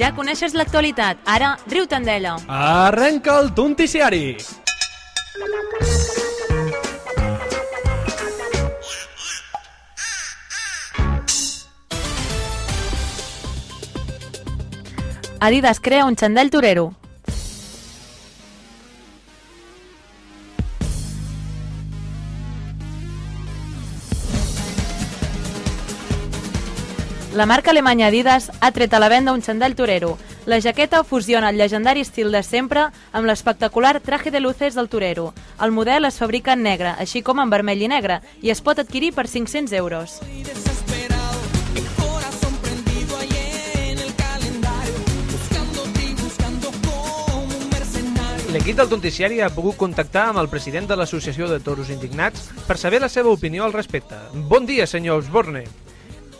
[0.00, 2.38] Ja coneixes l'actualitat, ara riu-te'n d'ella.
[2.48, 4.38] Arrenca el Tonticiari!
[15.40, 16.99] Adidas crea un xandall torero.
[27.32, 30.18] La marca alemanya Adidas ha tret a la venda un xandall torero.
[30.46, 35.32] La jaqueta fusiona el llegendari estil de sempre amb l'espectacular traje de luces del torero.
[35.62, 38.82] El model es fabrica en negre, així com en vermell i negre, i es pot
[38.82, 40.18] adquirir per 500 euros.
[48.50, 52.76] L'equip del Tonticiari ha pogut contactar amb el president de l'Associació de Toros Indignats per
[52.76, 54.18] saber la seva opinió al respecte.
[54.50, 55.62] Bon dia, senyor Osborne.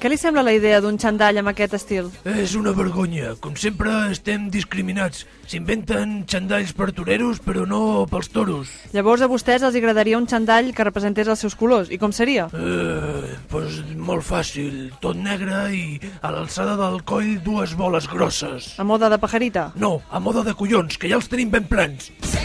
[0.00, 2.06] Què li sembla la idea d'un xandall amb aquest estil?
[2.24, 3.34] És una vergonya.
[3.44, 5.26] Com sempre estem discriminats.
[5.50, 8.72] S'inventen xandalls per toreros, però no pels toros.
[8.96, 11.92] Llavors a vostès els agradaria un xandall que representés els seus colors.
[11.92, 12.48] I com seria?
[12.48, 14.86] Eh, pues molt fàcil.
[15.04, 15.84] Tot negre i
[16.22, 18.72] a l'alçada del coll dues boles grosses.
[18.80, 19.68] A moda de pajarita?
[19.76, 22.08] No, a moda de collons, que ja els tenim ben plans.
[22.24, 22.39] Sé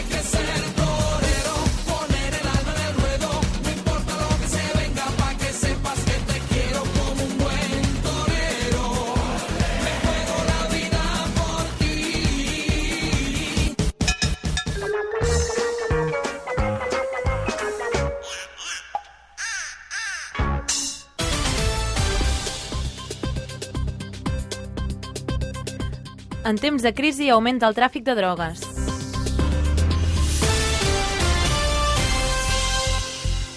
[26.46, 28.60] En temps de crisi augmenta el tràfic de drogues.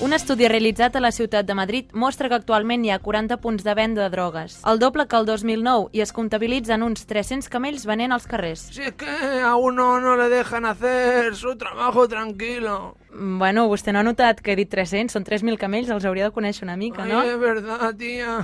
[0.02, 3.68] Un estudi realitzat a la ciutat de Madrid mostra que actualment hi ha 40 punts
[3.68, 7.86] de venda de drogues, el doble que el 2009, i es comptabilitzen uns 300 camells
[7.86, 8.72] venent als carrers.
[8.74, 12.96] Si es que a uno no le dejan hacer su trabajo tranquilo.
[13.12, 16.28] Mm, Bueno, vostè no ha notat que he dit 300, són 3.000 camells, els hauria
[16.28, 17.22] de conèixer una mica, no?
[17.22, 18.36] Ay, es verdad, tía.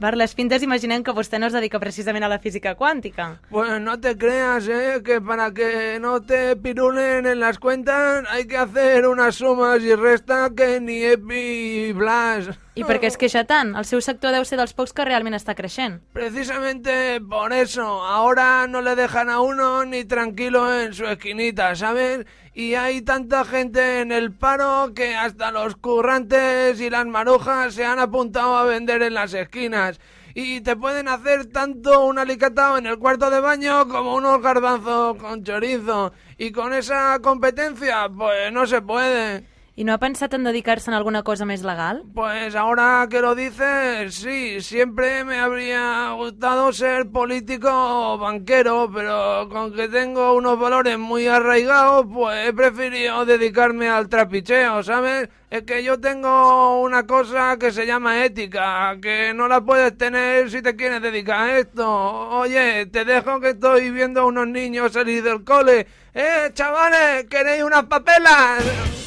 [0.00, 3.40] Per les fintes imaginem que vostè no es dedica precisament a la física quàntica.
[3.50, 5.00] Pues no te creas, ¿eh?
[5.04, 9.94] Que para que no te pirulen en las cuentas hay que hacer unas sumas y
[9.94, 12.50] restas que ni Epi Blas.
[12.78, 13.74] I per què es queixa tant?
[13.76, 15.98] El seu sector deu ser dels pocs que realment està creixent.
[16.14, 22.24] Precisamente por eso, ahora no le dejan a uno ni tranquilo en su esquinita, ¿sabes?
[22.60, 27.86] Y hay tanta gente en el paro que hasta los currantes y las marujas se
[27.86, 29.98] han apuntado a vender en las esquinas.
[30.34, 35.16] Y te pueden hacer tanto un alicatado en el cuarto de baño como unos garbanzos
[35.16, 36.12] con chorizo.
[36.36, 39.46] Y con esa competencia, pues no se puede.
[39.80, 42.02] I no ha pensat en dedicar-se a alguna cosa més legal?
[42.12, 49.48] Pues ahora que lo dices, sí, siempre me habría gustado ser político o banquero, pero
[49.48, 55.30] con que tengo unos valores muy arraigados, pues he preferido dedicarme al trapicheo, ¿sabes?
[55.48, 60.50] Es que yo tengo una cosa que se llama ética, que no la puedes tener
[60.50, 61.88] si te quieres dedicar a esto.
[61.88, 65.86] Oye, te dejo que estoy viendo a unos niños salir del cole.
[66.12, 67.24] ¡Eh, chavales!
[67.30, 68.99] ¿Queréis unas papelas?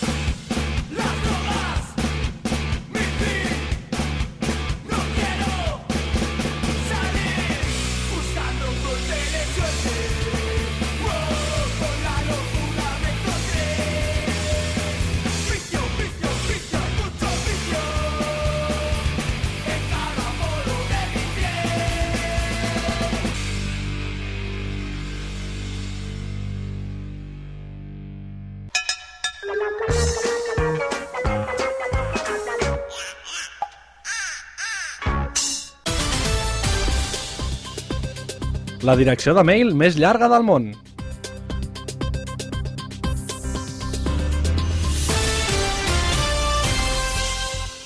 [38.83, 40.65] La direcció de mail més llarga del món.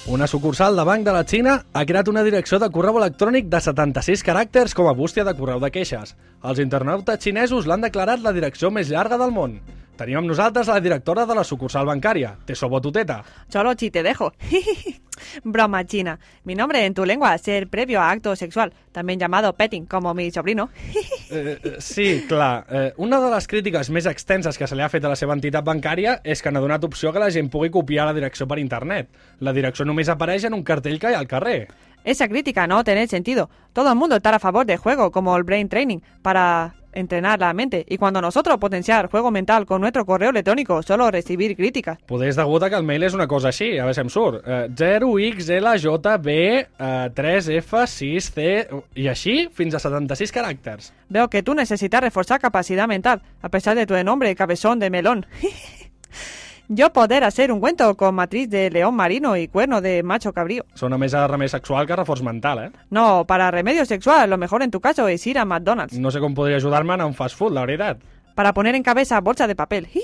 [0.09, 3.61] Una sucursal de Banc de la Xina ha creat una direcció de correu electrònic de
[3.61, 6.15] 76 caràcters com a bústia de correu de queixes.
[6.41, 9.59] Els internautes xinesos l'han declarat la direcció més llarga del món.
[9.97, 13.23] Tenim amb nosaltres la directora de la sucursal bancària, Tesobo Tuteta.
[13.49, 14.29] Cholo, chi te dejo.
[15.43, 16.19] Broma china.
[16.43, 20.13] Mi nombre en tu lengua es ser previo a acto sexual, también llamado petting, como
[20.13, 20.69] mi sobrino.
[21.29, 22.65] Eh, eh, sí, clar.
[22.69, 25.35] Eh, una de les crítiques més extenses que se li ha fet a la seva
[25.35, 28.61] entitat bancària és que n'ha donat opció que la gent pugui copiar la direcció per
[28.61, 29.09] internet.
[29.43, 31.67] La direcció només apareix en un cartell que hi ha al carrer.
[32.05, 33.49] Esa crítica no tiene sentido.
[33.73, 37.53] Todo el mundo está a favor del juego, como el brain training, para entrenar la
[37.53, 37.85] mente.
[37.87, 41.99] Y cuando nosotros potenciar juego mental con nuestro correo electrónico, solo recibir críticas.
[42.07, 44.11] Poder és degut a que el mail és una cosa així, a veure si em
[44.11, 44.41] surt.
[44.43, 48.47] Uh, 0xljb uh, 3f6c
[48.95, 50.91] i així fins a 76 caràcters.
[51.09, 55.25] Veo que tú necesitas reforzar capacidad mental, a pesar de tu nombre cabezón de melón.
[56.69, 60.65] Yo poder hacer un cuento con matriz de león marino y cuerno de macho cabrío.
[60.75, 62.71] Sona més a remei sexual que a reforç mental, eh?
[62.91, 65.97] No, para remedio sexual, lo mejor en tu caso es ir a McDonald's.
[65.97, 68.03] No sé com podria ajudar-me a a un fast food, la veritat.
[68.35, 69.87] Para poner en cabeza bolsa de papel.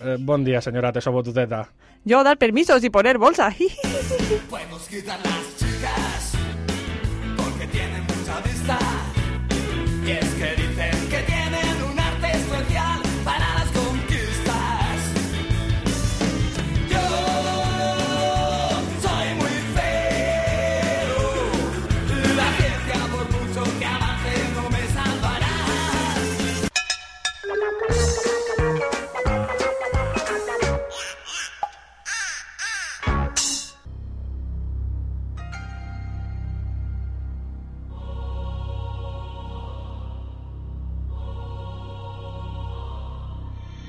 [0.00, 1.72] Eh, bon dia, senyora Teso Botuteta.
[2.04, 3.52] Yo dar permisos y poner bolsa.
[4.48, 5.57] Podemos quitar las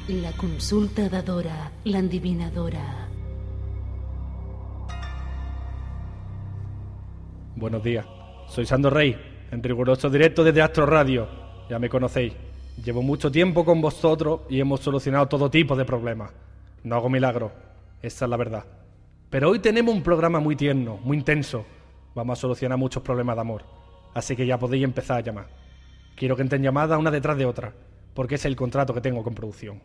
[0.10, 3.08] La consulta de Dora, l'endivinadora.
[7.56, 8.08] Buenos días.
[8.48, 9.16] Soy Sando Rey,
[9.52, 11.28] en riguroso directo desde Astro Radio.
[11.70, 12.34] Ya me conocéis.
[12.84, 16.32] Llevo mucho tiempo con vosotros y hemos solucionado todo tipo de problemas.
[16.84, 17.52] No hago milagros,
[18.02, 18.66] esa es la verdad.
[19.30, 21.68] Pero hoy tenemos un programa muy tierno, muy intenso.
[22.16, 23.64] Vamos a solucionar muchos problemas de amor.
[24.16, 25.50] Así que ya podéis empezar a llamar.
[26.16, 27.76] Quiero que entren llamadas una detrás de otra,
[28.16, 29.80] porque es el contrato que tengo con producción.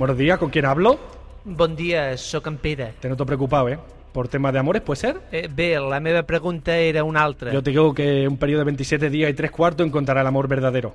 [0.00, 0.98] Buenos días, ¿con quién hablo?
[1.44, 2.94] Bon dia, sóc en Pere.
[3.00, 3.78] Te noto preocupado, ¿eh?
[4.14, 5.20] Por temas de amores, ¿puede ser?
[5.30, 7.52] Eh, bé, la meva pregunta era una altra.
[7.52, 10.26] Yo te digo que en un periodo de 27 días y 3 cuartos encontrará el
[10.26, 10.94] amor verdadero.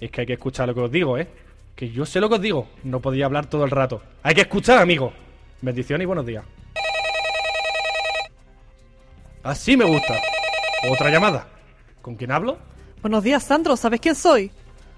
[0.00, 1.28] Es que hay que escuchar lo que os digo, ¿eh?
[1.76, 2.66] Que yo sé lo que os digo.
[2.82, 4.02] No podía hablar todo el rato.
[4.24, 5.12] Hay que escuchar, amigo.
[5.60, 6.44] Bendiciones y buenos días.
[9.44, 10.20] Así me gusta.
[10.90, 11.46] Otra llamada.
[12.02, 12.58] ¿Con quién hablo?
[13.00, 13.76] Buenos días, Sandro.
[13.76, 14.50] ¿Sabes quién soy?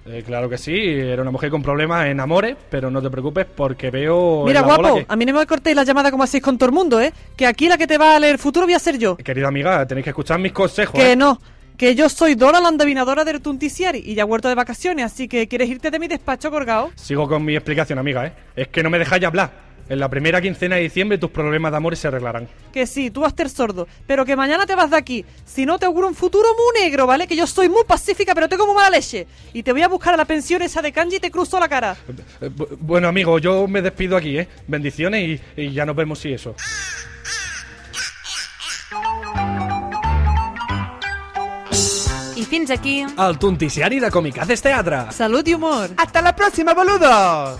[0.04, 0.74] Eh, claro que sí.
[0.76, 4.44] Era una mujer con problemas en amores, pero no te preocupes porque veo...
[4.46, 6.58] Mira, en la bola guapo, a mí no me cortéis la llamada como hacéis con
[6.58, 7.12] todo el mundo, ¿eh?
[7.36, 9.16] Que aquí la que te va a leer el futuro voy a ser yo.
[9.16, 10.94] que- Querida amiga, tenéis que escuchar mis consejos.
[10.98, 11.16] Que ¿eh?
[11.16, 11.40] no,
[11.76, 15.28] que yo soy Dora, la endevinadora del Tunticiari y ya he vuelto de vacaciones, así
[15.28, 16.90] que ¿quieres irte de mi despacho colgado?
[16.96, 18.32] Sigo con mi explicación, amiga, ¿eh?
[18.56, 19.61] Es que no me dejáis hablar.
[19.88, 22.48] En la primera quincena de diciembre tus problemas de amores se arreglarán.
[22.72, 25.24] Que sí, tú vas a estar sordo, pero que mañana te vas de aquí.
[25.44, 27.26] Si no, te auguro un futuro muy negro, ¿vale?
[27.26, 29.26] Que yo soy muy pacífica, pero tengo muy mala leche.
[29.52, 31.68] Y te voy a buscar a la pensión esa de Kanji y te cruzo la
[31.68, 31.96] cara.
[32.40, 34.48] Eh, bu- Bueno, amigo, yo me despido aquí, ¿eh?
[34.66, 36.54] Bendiciones y, y ya nos vemos si eso.
[42.36, 43.04] I fins aquí...
[43.18, 45.12] El Tonticiari de Comicades Teatre.
[45.12, 45.90] Salud y humor.
[45.96, 47.58] Hasta la próxima, boludos!